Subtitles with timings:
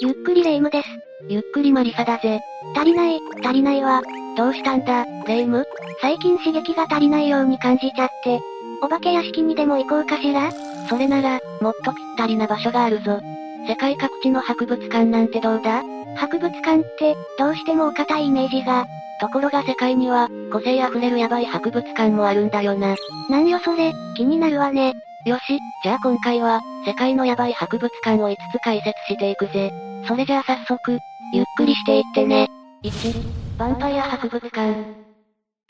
[0.00, 0.88] ゆっくりレ夢ムです。
[1.28, 2.40] ゆっくりマリサだぜ。
[2.74, 4.02] 足りない、足りないわ。
[4.36, 5.66] どうしたんだ、レ夢ム？
[6.00, 8.40] 最近刺激が足りないように感じちゃって。
[8.82, 10.50] お化け屋敷にでも行こうかしら？
[10.88, 13.20] それなら、もっとぴったりな場所があるぞ。
[13.68, 15.82] 世界各地の博物館なんてどうだ？
[16.16, 18.86] 博物館って、どうしてもお堅いイメージが。
[19.20, 22.96] ところが世界には、個性あふれるヤバい博物館もあるんだよな。
[23.30, 24.94] なんよそれ、気になるわね。
[25.26, 29.72] よし、じゃあ今回は、世界のヤバい博物館を5つ解説していくぜ。
[30.06, 30.98] それじゃあ早速、
[31.32, 32.50] ゆっくりしていってね。
[32.82, 35.04] 1、ヴァンパイア博物館。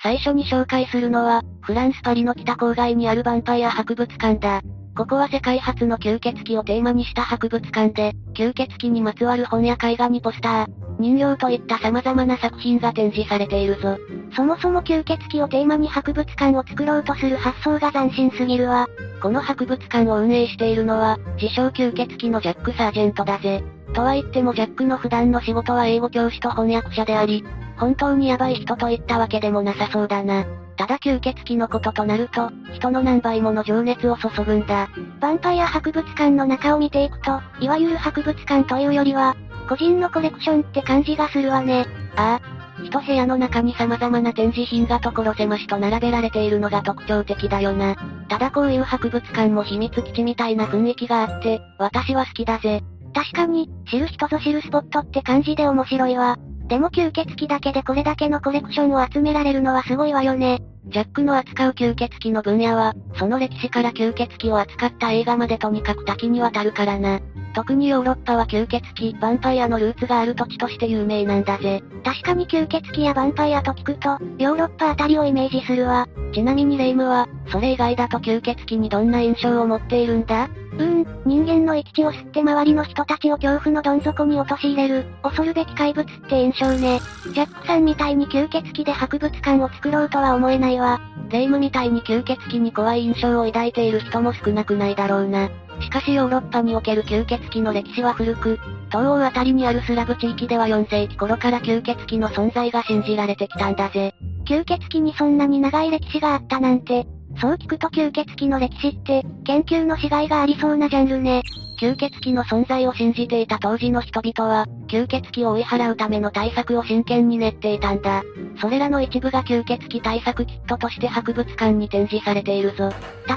[0.02, 4.60] 最初に紹介するのは、フランスパリの北郊外にあるヴァンパイア博物館だ。
[4.96, 13.98] ここは世界初の吸血鬼をテーマにした博物館で、吸血鬼にまつわる本や絵画にポスター、人形といった様々な作品が展示されているぞ。
[14.36, 18.88] そもそも吸血鬼をテーマに博物館を作ろうとする発想が斬新すぎるわ。
[19.20, 23.62] この博物館を運営しているのは、自称吸血鬼のジャック・サージェントだぜ。
[23.94, 27.44] とは言ってもジャックの普段の仕事は英語教師と翻訳者であり、
[27.76, 30.44] 本当にヤバい人といったわけでもなさそうだな。
[30.76, 34.88] ただ吸血鬼のこととなると、人の何倍もの情熱を注ぐんだ。
[34.88, 39.36] ヴァンパイア博物館の中を見ていくと、いわゆる博物館というよりは、
[39.68, 41.86] 個人のコレクションって感じがするわね。
[42.16, 42.54] ああ。
[42.82, 47.96] 一部屋の中に様々な展示品が所狭しと並べられているのが特徴的だよな。
[48.28, 52.82] ただこういう博物館も秘密基地みたいな雰囲気があって、私は好きだぜ。
[53.14, 56.36] 確かに、知る人ぞ知るスポットって感じで面白いわ。
[56.68, 60.62] でも吸血鬼だけでこれだけのコレクションを集められるのはすごいわよね。
[60.86, 67.20] ジャックの扱う吸血鬼の分野は、その歴史から吸血鬼を扱った映画までとにかく多岐にわたるからな。
[67.54, 71.82] 特にヨーロッパは吸血鬼、ヴァンパイアのルーツがある土地として有名なんだぜ。
[72.04, 76.06] 確かに吸血鬼やヴァンパイアと聞くと、ヨーロッパあたりをイメージするわ。
[76.34, 80.48] ちなみにレイムは、それ以外だと吸血鬼にどんな印象を持っているんだ？
[80.72, 86.98] うーん、人間の生き血を吸って周りの人たちを恐怖のどん底に陥れる、恐るべき怪物って印象ね。
[87.32, 91.00] ジャックさんみたいに吸血鬼で博物館を作ろうとは思えないわ。
[91.30, 95.50] レイムみたいに吸血鬼に怖い印象を抱いている人も少なくないだろうな。
[95.80, 98.58] しかしヨーロッパにおける吸血鬼の歴史は古く、
[98.88, 104.14] 東欧あたりにあるスラブ地域では4世紀頃から吸血鬼の存在が信じられてきたんだぜ。
[104.44, 107.06] 吸血鬼にそんなに長い歴史があったなんて、
[107.40, 111.42] そう聞くと吸血鬼の歴史って、研究のしがいがありそうなジャンルね。
[111.80, 118.22] 吸血鬼の存在を信じていた当時の人々は、吸血鬼を追い払うための対策を真剣に練っていたんだ。
[118.60, 122.92] それらの一部が吸血鬼対策キットとして博物館に展示されているぞ。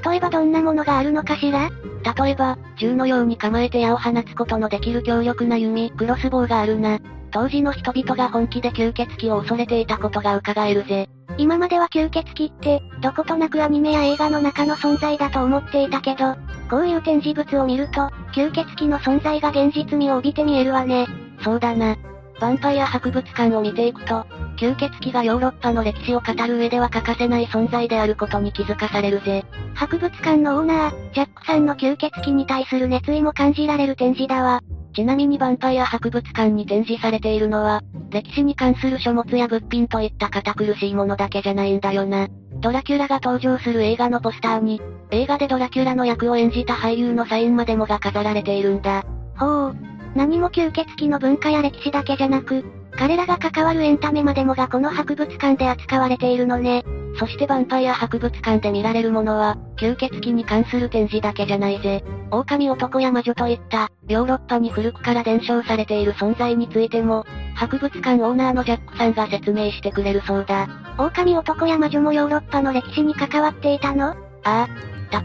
[0.05, 1.69] 例えばどんなものがあるのかしら？
[2.15, 6.99] 例えば、銃のように構えて矢を放つことのできる強力な弓、クロスボウがあるな。
[7.31, 11.09] 当時の人々が本気で吸血鬼を恐れていたことが伺えるぜ。
[11.37, 16.35] 今までは吸血鬼って、どことなくアニメや映画の中の存在だと思っていたけど、
[16.69, 21.07] こういう展示物を見ると、吸血鬼の存在が現実味を帯びて見えるわね。
[21.43, 21.95] そうだな。
[22.39, 24.25] ヴァンパイア博物館を見ていくと、
[24.57, 29.43] 吸血鬼がヨーロッパの歴史を語る上では欠かせない存在であることに気づかされるぜ。
[29.73, 34.61] 博物館のオーナー、ジャックさんの吸血鬼に対する熱意も感じられる展示だわ。
[34.97, 42.29] ちなみにヴァンパイア博物館に展示されているのは、歴史に関する書物や物品といった堅苦しいものだけじゃないんだよな。
[42.55, 44.81] ドラキュラが登場する映画のポスターに、
[45.11, 49.05] 映画でドラキュラの役を演じた俳優のサインまでもが飾られているんだ。
[49.37, 49.75] ほう。
[50.15, 52.65] 何も吸血鬼の文化や歴史だけじゃなく、
[52.97, 56.83] 彼らが関わるエンタメまでもがこの博物館で扱われているのね。
[57.17, 62.03] そしてヴァンパイア博物館で見られるものは、吸血鬼に関する展示だけじゃないぜ。
[62.29, 70.67] 狼男や魔女といった、ヨーロッパに古くから伝承されている存在についても、博物館オーナーのジャックさんが説明してくれるそうだ。
[70.99, 74.09] 狼男や魔女もヨーロッパの歴史に関わっていたの？
[74.09, 74.67] ああ。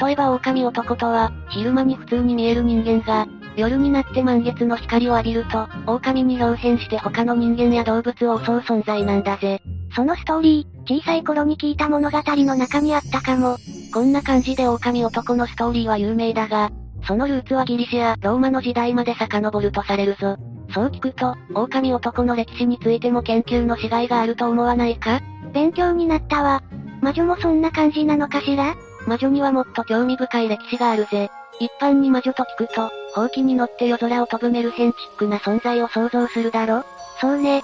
[0.07, 3.27] 例えば狼男とは、昼間に普通に見える人間が、
[3.57, 9.61] 夜になって満月の光を浴びると、狼に表変して他の人間や動物を襲う存在なんだぜ。
[9.95, 13.57] そのストーリー、小さい頃に聞いた物語の中にあったかも。
[13.93, 16.71] こんな感じで狼男のストーリーは有名だが、
[17.07, 20.37] そのルーツはギリシア、ローマの時代まで遡るとされるぞ。
[20.73, 25.21] そう聞くと、狼男の歴史についても研究のしがいがあると思わないか？
[25.53, 26.63] 勉強になったわ。
[27.03, 28.75] 魔女もそんな感じなのかしら？
[29.07, 31.29] 魔女にはもっと興味深い歴史があるぜ。
[31.61, 36.85] 一般に魔女と聞くと、ほうきに乗って夜空を飛ぶメルヘンチックな存在を想像するだろ？
[37.21, 37.63] そうね。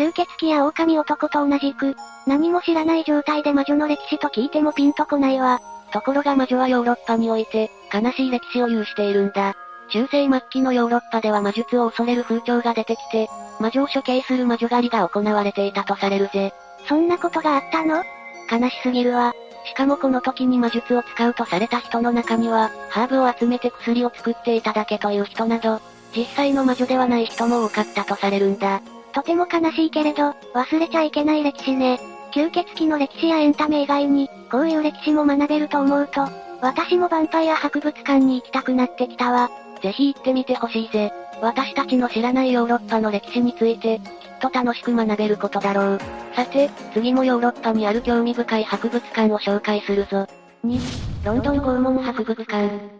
[0.00, 1.94] 吸血鬼や狼男と同じく、
[2.26, 5.60] 何も知らない状態で魔女の歴史と聞いてもピンとこないわ。
[5.92, 9.54] ところが魔女はヨーロッパにおいて、悲しい歴史を有しているんだ。
[9.90, 16.54] 中世末期のヨーロッパでは魔術を恐れる風潮が出てきて、魔女を処刑する魔女狩りが行われていたとされるぜ。
[16.88, 18.02] そんなことがあったの？
[18.50, 19.34] 悲しすぎるわ。
[19.66, 25.82] しかもこの時に魔術を使うとされた人の中には、ハーブを集めて薬を作っていただけという人など、
[26.16, 28.80] 実際の魔女ではない人も多かったとされるんだ。
[29.12, 32.00] とても悲しいけれど、忘れちゃいけない歴史ね。
[32.32, 36.28] 吸血鬼の歴史やエンタメ以外に、こういう歴史も学べると思うと、
[36.60, 39.50] 私もヴァンパイア博物館に行きたくなってきたわ。
[39.82, 41.12] ぜひ行ってみてほしいぜ。
[41.40, 44.04] 私たちの知らないヨーロッパの歴史について、きっ
[44.40, 46.00] と楽しく学べることだろう。
[46.36, 50.26] さて、次もヨーロッパにある興味深い博物館を紹介するぞ。
[50.64, 50.78] 2、
[51.24, 52.99] ロンドン拷問博物館。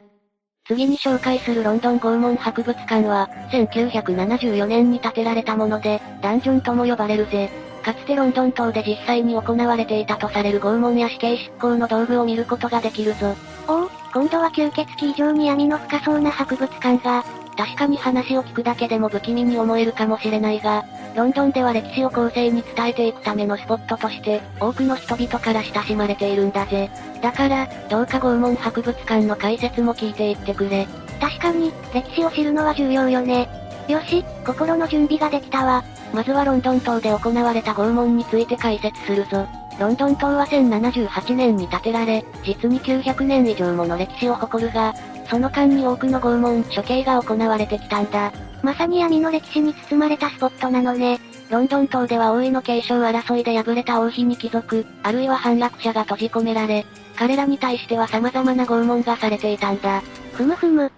[0.71, 7.51] 次に紹介するロンドン拷問博物館は、1974年に建てられたもので、ダンジョンとも呼ばれるぜ。
[7.83, 13.35] かつてロンドン島で実際に行われていたとされる拷問や死刑執行の道具を見ることができるぞ。
[13.67, 17.25] おお、今度は吸血鬼以上に闇の深そうな博物館が、
[17.56, 26.91] 確かに話を聞くだけでも不気味に思えるかもしれないが、ロンドンでは歴史を後世に伝えていくためのスポットとして、多くの人々から親しまれているんだぜ。
[27.20, 30.87] だから、どうか拷問博物館の解説も聞いていってくれ。
[31.20, 33.49] 確かに、歴史を知るのは重要よね。
[33.88, 35.85] よし、心の準備ができたわ。
[36.14, 39.47] まずはロンドン島で行われた拷問について解説するぞ。
[39.79, 44.94] ロンドン島は1078年に建てられ、実に900年以上もの歴史を誇るが、
[45.31, 48.32] その間に多くの拷問、処刑が行われてきたんだ。
[48.62, 51.21] まさに闇の歴史に包まれたスポットなのね。
[51.50, 56.85] ロンドン島では王位の継承争いで敗れた王妃に貴族、あるいは反落者が閉じ込められ、
[57.17, 60.03] 彼らに対しては様々な拷問がされていたんだ。
[60.32, 60.91] ふむふむ。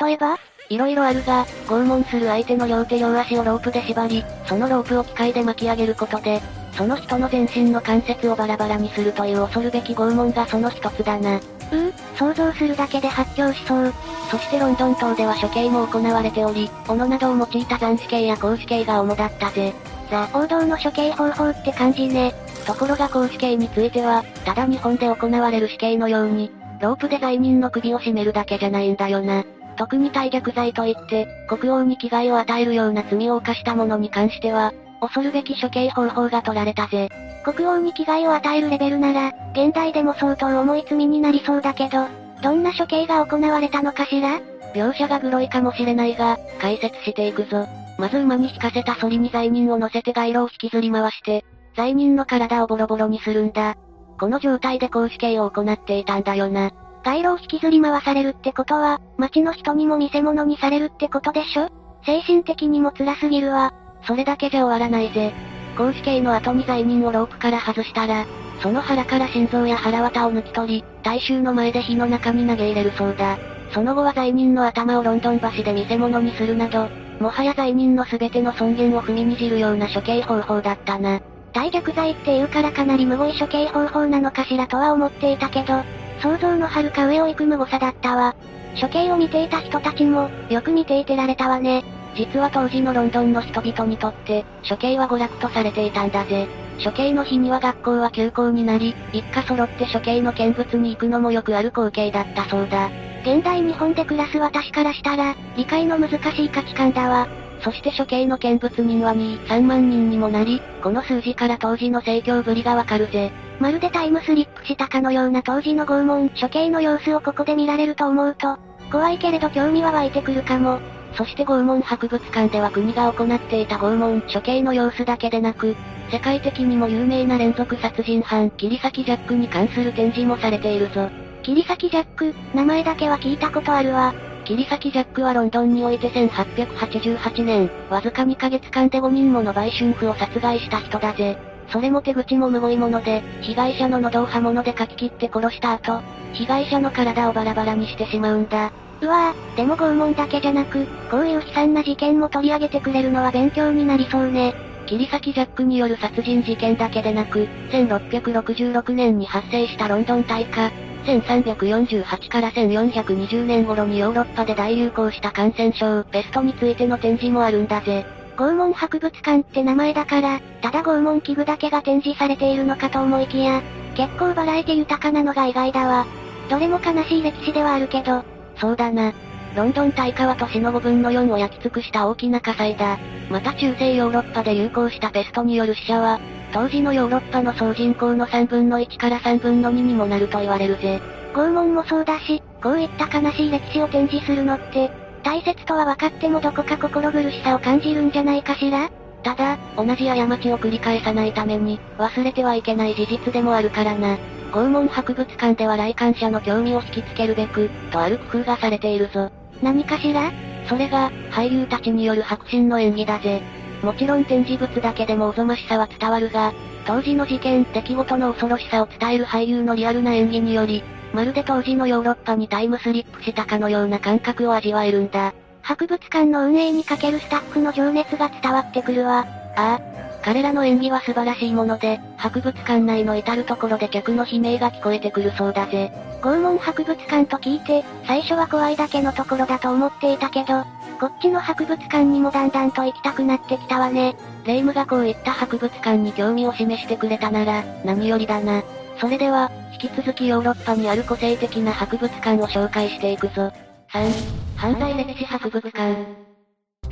[0.00, 0.38] 例えば
[0.68, 6.40] 色々あるが、拷問する相手の両手両足をロープで縛り、そのロープを機械で巻き上げることで、
[6.72, 11.40] その人の全身の関節をバラバラにするという恐るべき拷問がその一つだな。
[11.72, 13.92] うー、想像するだけで発狂しそう。
[14.30, 19.72] そしてロンドン島では処刑も行われており、斧などを用いた斬死刑や公死刑が主だったぜ。
[20.10, 22.34] ザ・王道の処刑方法って感じね。
[22.66, 29.44] ところが公死刑については、ただ日本で行われる死刑のように、ロープで罪人の首を絞めるだけじゃないんだよな。
[29.76, 37.08] 特に大逆罪といって、国王に危害を与えるような罪を犯した者に関しては、恐るべき処刑方法が取られたぜ。
[37.44, 42.06] 国王に危害を与えるレベルなら、現代でも相当重い罪になりそうだけど、
[42.40, 44.40] どんな処刑が行われたのかしら？
[44.74, 47.66] 描写がグロいかもしれないが、解説していくぞ。
[47.98, 51.44] まず馬に引かせた反りに罪人を乗せて街路を引きずり回して、
[51.76, 53.76] 罪人の体をボロボロにするんだ。
[54.20, 56.70] この状態で公死刑を行っていたんだよな。
[57.04, 61.68] 街路を引きずり回されるってことは、街の人にも見せ物にされるってことでしょ？
[62.06, 63.74] 精神的にも辛すぎるわ。
[64.06, 65.32] それだけじゃ終わらないぜ。
[65.76, 68.26] 公死刑の後に罪人をロープから外したら、
[68.60, 73.38] その腹から心臓や腹渡を抜き取り、大衆の前で火の中に投げ入れるそうだ。
[73.72, 76.88] その後は罪人の頭をロンドン橋で見せ物にするなど、
[77.20, 81.20] もはや罪人の全ての尊厳を踏みにじるような処刑方法だったな。
[81.52, 85.82] 大逆罪って言うからかなり無語い処刑方法なのかしらとは思っていたけど、
[86.20, 88.34] 想像の遥か上を行く無誤さだったわ。
[88.80, 91.84] 処刑を見ていた人たちも、よく見ていてられたわね。
[92.14, 96.48] 実は当時のロンドンの人々にとって、処刑は娯楽とされていたんだぜ。
[96.82, 102.90] 処刑の日には学校は休校になり、一家揃って処刑の見物に行くのもよくある光景だったそうだ。
[103.22, 107.28] 現代日本で暮らす私からしたら、理解の難しい価値観だわ。
[107.60, 113.30] そして処刑の見物人は2、3万人にもなり、この数字から当時の盛況ぶりがわかるぜ。
[113.60, 118.58] まるでタイムスリップしたかのような当時の拷問、処刑の様子をここで見られると思うと、
[118.90, 120.80] 怖いけれど興味は湧いてくるかも。
[121.14, 125.76] そして拷問博物館では国が行っていた拷問、処刑の様子だけでなく、
[126.10, 131.10] 世界的にも有名な連続殺人犯、切り裂きジャックに関する展示もされているぞ。
[131.42, 134.14] 切り裂きジャック、名前だけは聞いたことあるわ。
[134.44, 141.38] 切り裂きジャックはロンドンにおいて1888年、わずか2ヶ月間で5人もの売春婦を殺害した人だぜ。
[141.68, 146.02] それも手口も無謀いもので、被害者の喉を刃物でかき切って殺した後、
[146.32, 148.72] 被害者の体をバラバラにしてしまうんだ。
[149.02, 154.54] うわぁ、でも拷問だけじゃなく、こういう悲惨な事件も取り上げてくれるのは勉強になりそうね。
[154.86, 160.70] 切り裂きジャックによる殺人事件だけでなく、1666年に発生したロンドン大火、
[161.04, 168.06] 1348から1420年頃にヨーロッパで大流行した感染症、ペストについての展示もあるんだぜ。
[168.36, 173.62] 拷問博物館って名前だから、ただ拷問器具だけが展示されているのかと思いきや、
[173.96, 176.06] 結構バラエティ豊かなのが意外だわ。
[176.48, 178.22] どれも悲しい歴史ではあるけど、
[178.56, 179.12] そうだな。
[179.54, 182.98] ロンドン大火は都市の5分の4を焼き尽くした大きな火災だ。
[183.30, 186.20] また中世ヨーロッパで流行したペストによる死者は、
[186.52, 191.00] 当時のヨーロッパの総人口の3分の1から3分の2にもなると言われるぜ。
[191.34, 194.90] 拷問もそうだし、こういった悲しい歴史を展示するのって、
[195.22, 198.90] 大切とは分かってもどこか心苦しさを感じるんじゃないかしら？
[199.22, 204.18] ただ、同じ過ちを繰り返さないために、忘れてはいけない事実でもあるからな。
[204.50, 209.30] 拷問博物館では来館者の興味を引きつけるべく、とある工夫がされているぞ。
[209.62, 210.30] 何かしら？
[210.68, 213.42] それが、俳優たちによる迫真の演技だぜ。
[213.82, 216.52] もちろん展示物だけでもおぞましさは伝わるが、
[216.84, 225.34] 当時の事件、出来事の恐ろしさを伝える俳優のリアルな演技により、まるで当時のヨーロッパにタイムスリップしたかのような感覚を味わえるんだ。
[225.62, 229.26] 博物館の運営にかけるスタッフの情熱が伝わってくるわ。
[229.56, 229.80] ああ。
[230.22, 235.92] 彼らの演技は素晴らしいもので、博物館内の至るところで客の悲鳴が聞こえてくるそうだぜ。
[236.20, 240.64] 拷問博物館と聞いて、最初は怖いだけのところだと思っていたけど、
[241.00, 244.14] こっちの博物館にもだんだんと行きたくなってきたわね。
[244.44, 248.62] レイムがこういった博物館に興味を示してくれたなら、何よりだな。
[249.00, 253.52] それでは、引き続きヨーロッパにある個性的な博物館を紹介していくぞ。
[253.92, 256.06] 3、犯罪歴史博物館。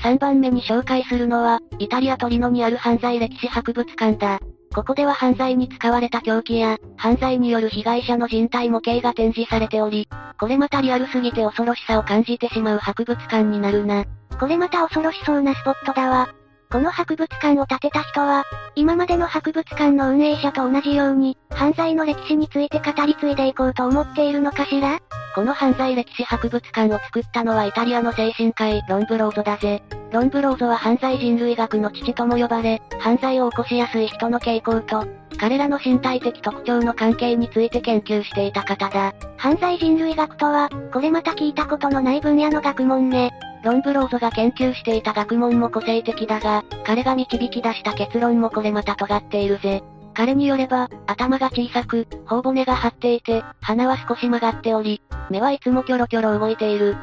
[0.03, 4.41] 3番目に紹介するのは、イタリアトリノにある犯罪歴史博物館だ。
[4.75, 10.09] ここでは犯罪に使われた凶器や、犯罪による被害者の人体模型が展示されており、
[10.41, 14.05] これまたリアルすぎて恐ろしさを感じてしまう博物館になるな。
[14.41, 16.35] これまた恐ろしそうなスポットだわ。
[16.73, 18.43] この博物館を建てた人は、
[18.75, 24.99] 今までの博物館の運営者と同じように、犯罪の歴史について語り継いでいこうと思っているのかしら？
[25.35, 29.81] この犯罪歴史博物館を作ったのはイタリアの精神科医、ロンブローゾだぜ。
[30.11, 35.07] ロンブローゾは犯罪人類学の父とも呼ばれ、犯罪を起こしやすい人の傾向と、
[35.39, 39.15] 彼らの身体的特徴の関係について研究していた方だ。
[39.37, 43.31] 犯罪人類学とは、これまた聞いたことのない分野の学問ね。
[43.63, 49.85] ロンブローゾが研究していた学問も個性的だが、彼が導き出した結論もこれまた尖っているぜ。
[50.21, 55.01] 彼によれば、頭が小さく、頬骨が張っていて、鼻は少し曲がっており、
[55.31, 56.95] 目はいつもキョロキョロ動いている。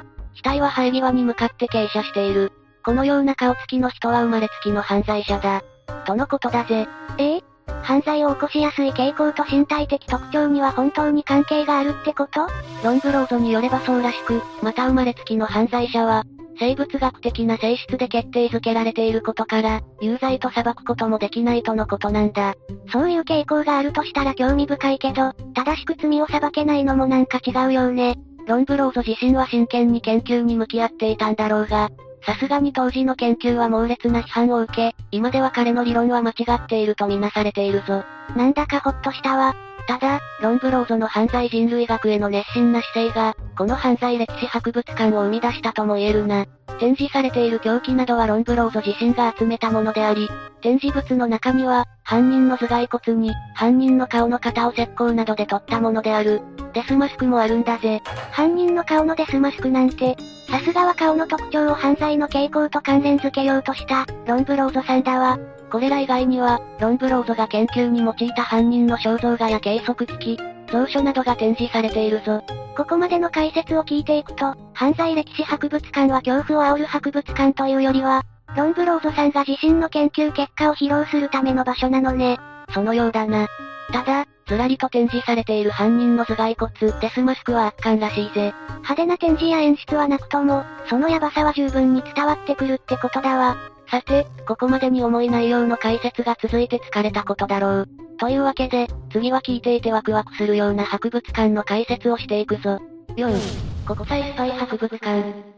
[0.44, 2.52] 額は生え際に向かって傾斜している。
[2.86, 5.64] このような顔つきの人は生まれつきの犯罪者だ。
[6.06, 6.88] とのことだぜ。
[7.18, 7.38] え？
[7.38, 7.42] え
[7.82, 12.48] 犯罪を起こしやすい傾向と身体的特徴には本当に関係があるってこと
[12.84, 16.24] ロンブローゾによればそうらしく、また生まれつきの犯罪者は、
[16.60, 22.56] 生物学的な性質で決定づけられていることから、有罪と裁くこともできないとのことなんだ。
[22.92, 28.16] そういう傾向があるとしたら興味深いけど、正しく罪を裁けないのもなんか違うようね。
[28.48, 31.90] ロンブローゾ自身は真剣に研究に向き合っていたんだろうが、
[32.26, 38.04] さすがに当時の研究は猛烈な批判を受け、今では彼の理論は間違っているとみなされているぞ。
[38.36, 39.56] なんだかほっとしたわ。
[39.88, 46.46] ただ、ロンブローゾの犯罪人類学への熱心な姿勢が、この犯罪歴史博物館を生み出したとも言えるな。
[46.80, 50.28] 展示されている凶器などはロンブローゾ自身が集めたものであり、
[50.62, 56.42] 展示物の中には、犯人の頭蓋骨に、犯人の顔の型を石膏などで取ったものである、
[56.74, 58.02] デスマスクもあるんだぜ。
[58.32, 60.18] 犯人の顔のデスマスクなんて、
[60.50, 65.40] さすがは顔の特徴を犯罪の傾向と関連付けようとした、ロンブローゾさんだわ。
[65.72, 72.44] これら以外には、ロンブローゾが研究に用いた犯人の肖像画や計測機器、蔵書などが展示されているぞ。
[72.76, 78.24] ここまでの解説を聞いていくと、犯罪歴史博物館は恐怖を煽る博物館というよりは、
[78.56, 82.38] ロンブローゾさんが自身の研究結果を披露するための場所なのね。
[82.74, 83.48] そのようだな。
[83.92, 88.54] ただ、ずらりと展示されている犯人の頭蓋骨、デスマスクは圧巻らしいぜ。
[88.70, 93.58] 派手な展示や演出はなくとも、そのヤバさは十分に伝わってくるってことだわ。
[93.90, 97.90] さて、ここまでに重い内容の解説が続いて疲れたことだろう。
[98.20, 102.80] というわけで、次は聞いていてワクワクするような博物館の解説をしていくぞ。
[103.16, 105.58] 4、国際スパイ博物館。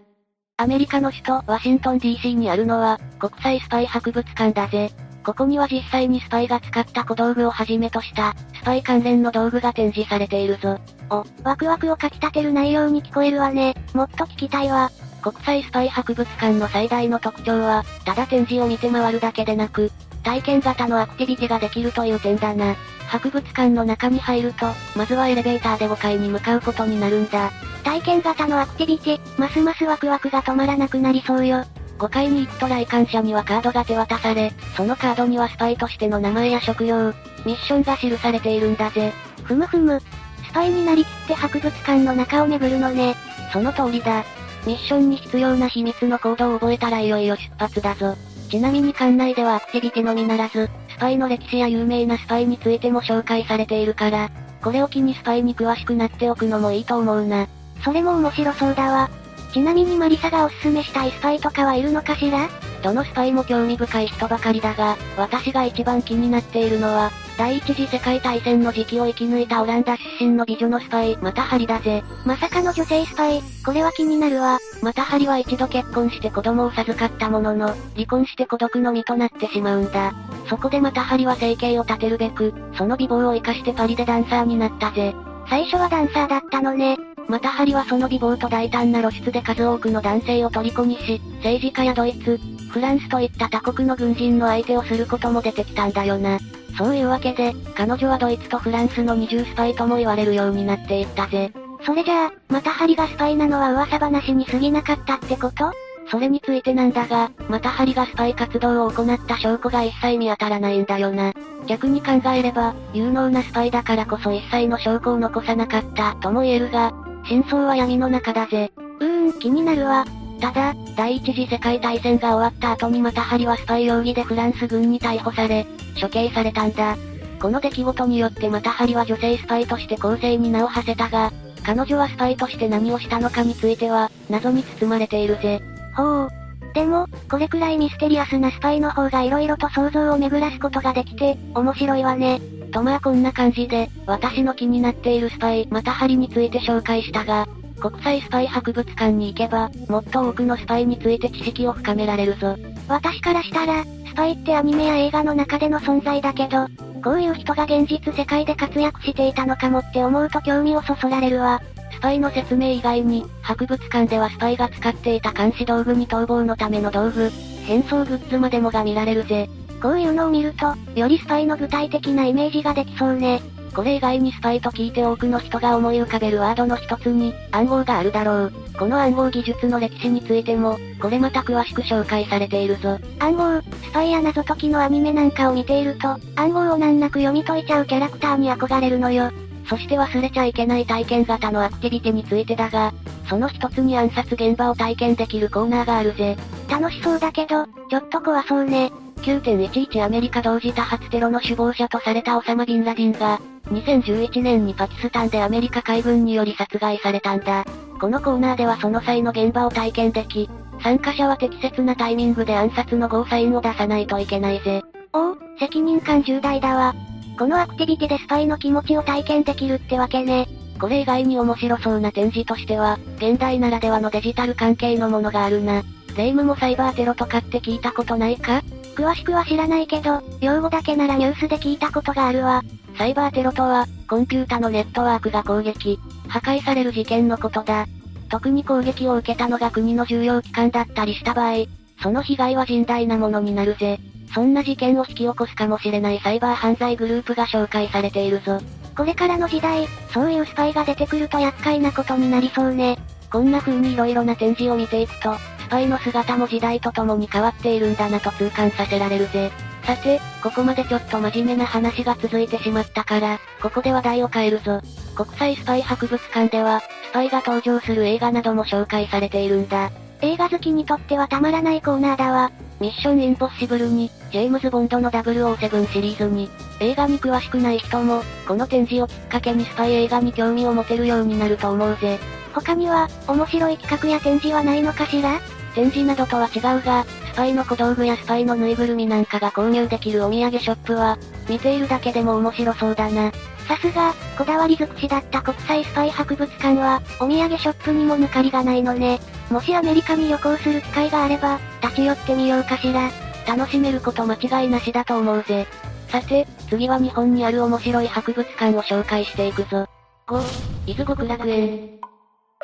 [0.58, 4.92] アメリカの首都ワシントン DC にあるのは、国際スパイ博物館だぜ。
[5.24, 10.80] ここには実際にスパイが使った小道具をはじめとした、スパイ関連の道具が展示されているぞ。
[11.10, 13.76] お、ワクワクをかき立てる内容に聞こえるわね。
[13.94, 14.92] もっと聞きたいわ。
[15.20, 19.92] 国際スパイ博物館の最大の特徴は、ただ展示を見て回るだけでなく、
[20.24, 22.76] 体験型のアクティビティができるという点だな。
[23.08, 27.52] 博物館の中に入ると、まずはエレベーターで5階に向かうことになるんだ。
[27.84, 31.66] 体験型のアクティビティ、ますますワクワクが止まらなくなりそうよ。
[31.98, 37.14] 5階に行くと来館者にはカードが手渡され、そのカードにはスパイとしての名前や職業、
[37.46, 39.12] ミッションが記されているんだぜ。
[39.44, 40.00] ふむふむ。
[40.48, 43.16] スパイになりきって博物館の中を巡るのね。
[43.52, 44.24] その通りだ。
[44.66, 48.16] ミッションに必要な秘密のコードを覚えたらいよいよ出発だぞ。
[48.50, 54.30] ちなみに館内ではアクティビティのみならず、スパイの歴史や有名なスパイについても紹介されているから、
[54.62, 57.48] これを機にスパイに詳しくなっておくのもいいと思うな。
[57.84, 59.10] それも面白そうだわ。
[59.54, 62.50] ちなみにマリサがおすすめしたいスパイとかはいるのかしら？
[62.84, 72.04] どのスパイも興味深い人ばかりだが、私が一番気になっているのは、第一次世界大戦の時期を生き抜いたオランダ出身の美女のスパイ、またハリだぜ。
[72.26, 74.60] まさかの女性スパイ、これは気になるわ。
[74.82, 80.14] またハリは一度結婚して子供を授かったものの、離婚して孤独の身となってしまうんだ。
[80.50, 85.16] そこでまたハリは生計を立てるべく、その美貌を活かしてパリでダンサーになったぜ。
[85.50, 86.98] 最初はダンサーだったのね。
[87.30, 92.38] またハリはその美貌と大胆な露出で数多くの男性を虜にし、政治家やドイツ、
[92.70, 96.38] フランスといった他国の軍人の相手をすることも出てきたんだよな。
[96.78, 101.52] そういうわけで、彼女はドイツとフランスの二重スパイとも言われるようになっていったぜ。
[101.86, 105.72] それじゃあ、またハリがスパイなのは噂話に過ぎなかったってこと？
[106.12, 111.34] それについてなんだが、またハリがスパイ活動を行った証拠が一切見当たらないんだよな。
[111.68, 116.94] 逆に考えれば、有能なスパイだからこそ一切の証拠を残さなかった、とも言えるが、
[117.26, 118.72] 真相は闇の中だぜ。
[119.00, 120.04] うーん、気になるわ。
[120.40, 125.66] ただ、第一次世界大戦が終わった後にマタ・ハリはスパイ容疑でフランス軍に逮捕され、
[126.00, 126.98] 処刑されたんだ。
[127.42, 131.32] この出来事によってマタ・ハリは女性スパイとして後世に名を馳せたが、
[131.64, 135.62] 彼女はスパイとして何をしたのかについては、謎に包まれているぜ。
[135.96, 136.30] ほう。
[136.74, 142.40] でも、これくらいミステリアスなスパイの方が色々と想像を巡らすことができて、面白いわね。
[142.72, 147.48] とまあこんな感じで、私の気になっているスパイ、マタ・ハリについて紹介したが、
[147.80, 152.56] 国際スパイ博物館に行けば、もっと多くのスパイについて知識を深められるぞ。
[152.88, 156.68] 私からしたら、スパイってアニメや映画の中での存在だけど、
[157.04, 161.62] こういう人が現実世界で活躍していたのかもって思うと興味をそそられるわ。
[161.92, 167.32] スパイの説明以外に、博物館ではスパイが使っていた監視道具に逃亡のための道具、
[167.66, 169.50] 変装グッズまでもが見られるぜ。
[169.82, 173.42] こういうのを見ると、よりスパイの具体的なイメージができそうね。
[173.74, 178.54] これ以外にスパイと聞いて多くの人が思い浮かべるワードの一つに、暗号があるだろう。
[178.78, 182.98] この暗号技術の歴史についても、これまた詳しく紹介されているぞ。
[183.20, 189.32] 暗号、スパイや謎解きのアニメなんかを見ていると、暗号を難なく読み解いちゃうキャラクターに憧れるのよ。
[189.68, 192.92] そして忘れちゃいけない体験型のアクティビティについてだが、
[193.30, 196.36] その一つに暗殺現場を体験できるコーナーがあるぜ。
[196.68, 198.92] 楽しそうだけど、ちょっと怖そうね。
[199.18, 203.40] 9.11アメリカ同時多発テロの首謀者とされたオサマ・ビンラディンが、
[203.72, 207.66] 2011年にパキスタンでアメリカ海軍により殺害されたんだ。
[208.00, 210.50] このコーナーではその際の現場を体験でき、
[210.82, 214.82] 参加者は適切なタイミングで暗殺のゴーサインを出さないといけないぜ。
[215.14, 216.96] おお、責任感重大だわ。
[217.38, 220.48] このアクティビティでスパイの気持ちを体験できるってわけね。
[220.80, 225.84] これ以外に面白そうな展示としては、現代ならではのデジタル関係のものがあるな。
[226.16, 228.62] 霊夢もサイバーテロとかって聞いたことないか？
[228.96, 232.64] 詳しくは知らないけど、用語だけならニュースで聞いたことがあるわ。
[233.00, 237.86] サイバーテロとは、コンピュータのネットワークが攻撃、破壊される事件のことだ。
[238.28, 241.64] 特に攻撃を受けたのが国の重要機関だったりした場合、
[242.04, 244.02] その被害は甚大なものになるぜ。
[244.36, 248.60] そんな事件を引き起こすかもしれないサイバー犯罪グループが紹介されているぞ。
[248.98, 252.98] これからの時代、そういうスパイが出てくると厄介なことになりそうね。
[253.32, 259.50] こんな風に色々な展示を見ていくと、スパイの姿も時代とともに変わっているんだなと痛感させられるぜ。
[259.84, 264.82] さて、ここまでちょっと真面目な話が続いてしまったから、ここで話題を変えるぞ。
[265.16, 269.92] 国際スパイ博物館では、スパイが登場する映画なども紹介されているんだ。
[270.22, 272.52] 映画好きにとってはたまらないコーナーだわ。
[272.80, 276.50] ミッションインポッシブルに、ジェームズ・ボンドの007シリーズに、
[276.82, 282.20] 映画に詳しくない人も、この展示をきっかけにスパイ映画に興味を持てるようになると思うぜ。
[282.54, 285.40] 他には、面白い企画や展示はないのかしら？
[285.74, 293.32] 展示などとは違うが、スパイの小道具やスパイのぬいぐるみなんかが購入できるお土産ショップは、見ているだけでも面白そうだな。
[293.66, 299.22] さすが、こだわり尽くしだった国際スパイ博物館は、お土産ショップにも抜かりがないのね。
[299.50, 303.10] もしアメリカに旅行する機会があれば、立ち寄ってみようかしら。
[303.48, 305.66] 楽しめること間違いなしだと思うぜ。
[306.10, 309.88] さて、次は日本にある面白い博物館を紹介していくぞ。
[310.28, 310.42] 5、
[310.88, 312.00] 伊豆極楽園。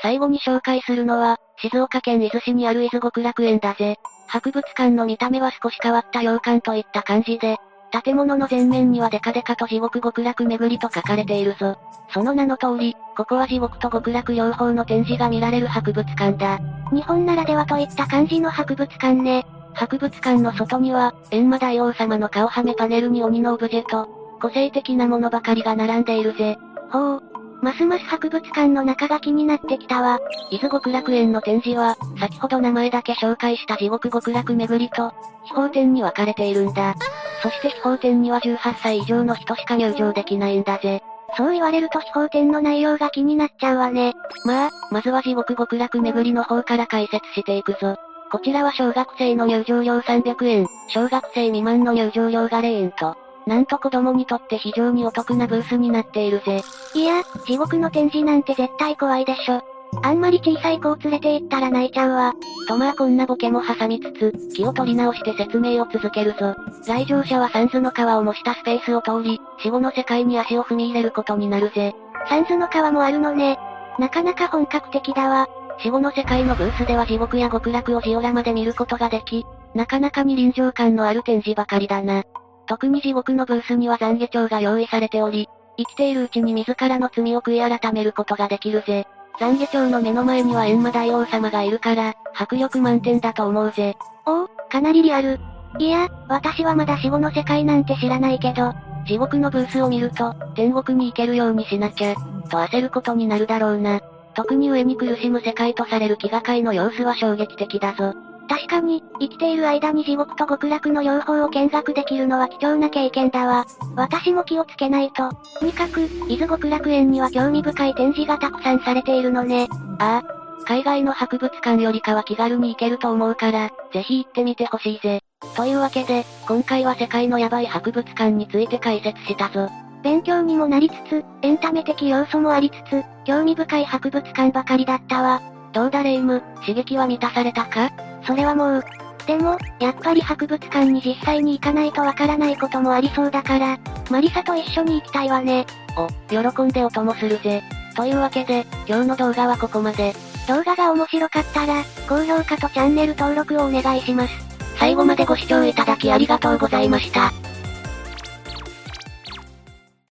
[0.01, 3.97] 最後に紹介するのは、静岡県伊豆市にある伊豆極楽園だぜ。
[4.27, 7.57] 博物館の見た目は少し変わった洋館といった感じで、
[8.03, 11.77] 建物の前面にはデカデカと地獄極楽巡りと書かれているぞ。
[12.13, 16.59] その名の通り、ここは地獄と極楽両方の展示が見られる博物館だ。
[16.91, 19.45] 日本ならではといった感じの博物館ね。
[19.73, 24.07] 博物館の外には、閻魔大王様の顔はめパネルに鬼のオブジェと、
[24.41, 26.57] 個性的なものばかりが並んでいるぜ。
[26.91, 27.34] ほう。
[27.65, 30.19] ますます博物館の中が気になってきたわ。
[30.51, 35.11] 伊豆極楽園の展示は、先ほど名前だけ紹介した地獄極楽巡りと、
[35.45, 36.93] 秘宝展に分かれているんだ。
[37.41, 41.01] そして秘宝展には18歳以上の人しか入場できないんだぜ。
[41.35, 44.13] そう言われると秘宝展の内容が気になっちゃうわね。
[44.45, 47.97] まあ、まずは地獄極楽巡りの方から解説していくぞ。
[48.31, 56.61] こちらは小学生の入場料300円、小学生未満の入場料が0円と、なんと子供にとって非常にお得なブースになっているぜ。
[56.93, 59.61] いや、地獄の展示なんて絶対怖いでしょ。
[60.03, 62.33] あんまり小さい子を連れて行ったら泣いちゃうわ。
[62.67, 66.55] とまあこんなボケも挟みつつ、気を取り直して説明を続けるぞ。
[66.87, 71.95] 来場者はサンズの川を模したスペースを通り、死後の世界に足を踏み入れることになるぜ。
[72.27, 73.57] サンズの川もあるのね。
[73.99, 75.47] なかなか本格的だわ。
[75.79, 82.23] 死後の世界のブースでは地獄や極楽をジオラマで見ることができ、なかなかに臨場感のある展示ばかりだな。
[82.67, 89.05] 特に地獄のブースには懺悔帳が用意されており、生きているうちに自らの罪を悔い改めることができるぜ。
[89.39, 93.95] 懺悔帳の目の前には閻魔大王様がいるから、迫力満点だと思うぜ。
[94.25, 95.39] おお、かなりリアル。
[95.77, 98.73] いや、私はまだ死後の世界なんて知らないけど、
[99.05, 102.15] 地獄のブースを見ると、天国に行けるようにしなきゃ、
[102.49, 103.99] と焦ることになるだろうな。
[104.33, 108.13] 特に上に苦しむ世界とされる気がかいの様子は衝撃的だぞ。
[108.47, 113.65] 確かに、生きている間に地獄と極楽の両方を見学できるのは貴重な経験だわ。
[113.95, 115.31] 私も気をつけないと。
[115.59, 119.67] とにかく、伊豆極楽園には興味深い展示がたくさんされているのね。
[119.99, 120.45] ああ。
[120.65, 125.19] 海外の博物館よりかは気軽に行けると思うから、ぜひ行ってみてほしいぜ。
[125.55, 129.69] というわけで、今回は世界のヤバい博物館について解説したぞ。
[130.03, 135.41] 勉強にもなりつつ、エンタメ的要素もありつつ、興味深い博物館ばかりだったわ。
[135.73, 137.91] どうだレイム、刺激は満たされたか？
[138.25, 138.83] それはもう。
[139.25, 143.79] でも、やっぱり博物館に実際に行かないとわからないこともありそうだから、
[144.11, 145.65] マリサと一緒に行きたいわね。
[145.97, 147.63] お、喜んでお供するぜ。
[147.95, 150.13] というわけで、今日の動画はここまで。
[150.47, 154.33] 動画が面白かったら、高評価とチャンネル登録をお願いします。
[154.77, 157.44] 最後までご視聴いただきありがとうございました。